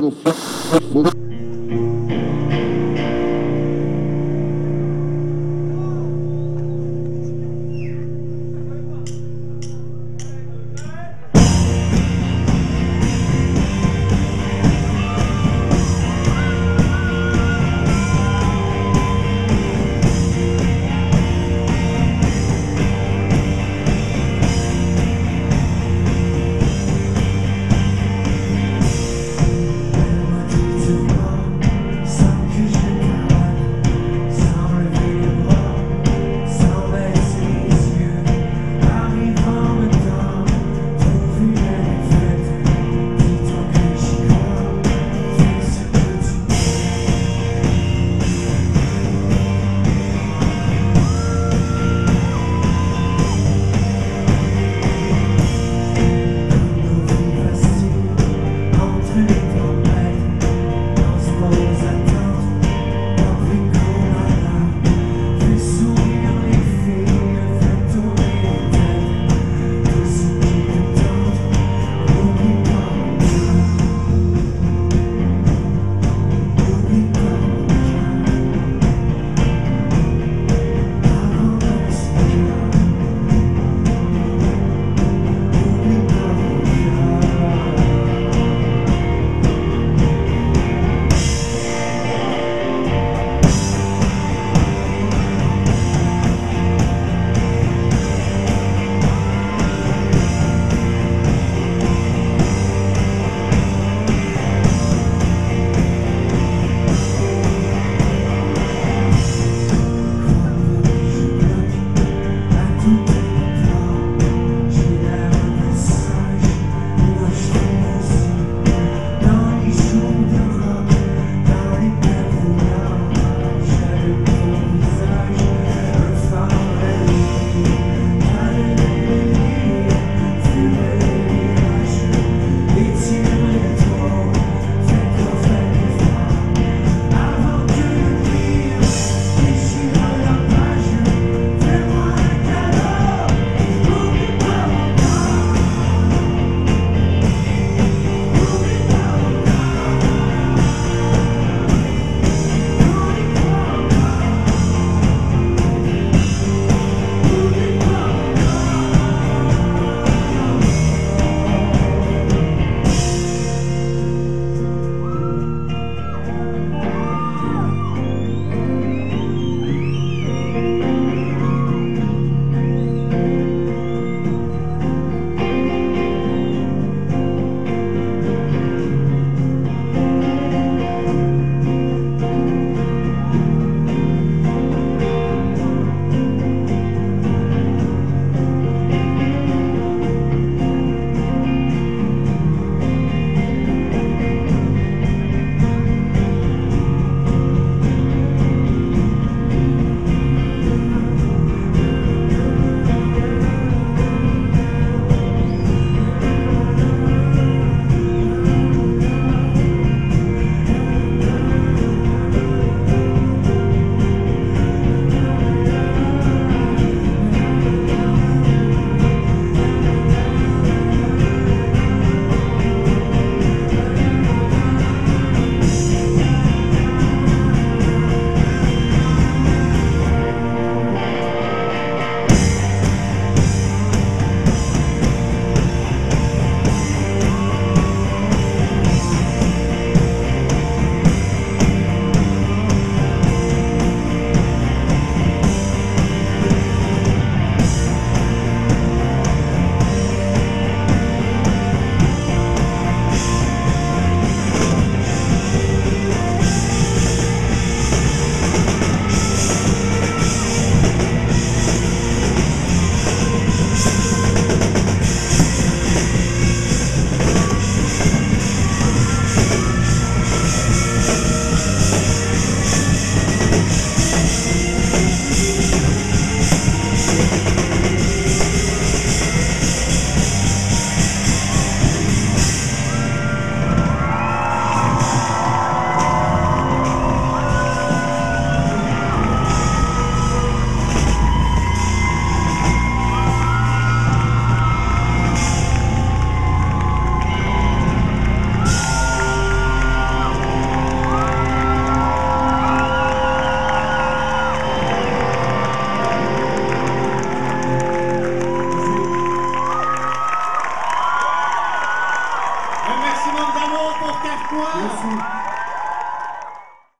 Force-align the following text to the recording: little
little 0.00 0.39